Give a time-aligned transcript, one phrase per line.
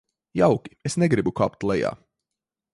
[0.39, 1.95] Jauki, es negribu kāpt lejā.